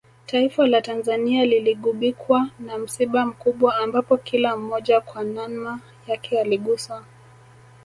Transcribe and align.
Taifa 0.25 0.67
la 0.67 0.81
Tanzania 0.81 1.45
liligubikwa 1.45 2.49
na 2.59 2.77
msiba 2.77 3.25
mkubwa 3.25 3.75
ambapo 3.75 4.17
kila 4.17 4.57
mmoja 4.57 5.01
kwa 5.01 5.23
nanma 5.23 5.79
yake 6.07 6.41
aliguswa 6.41 7.05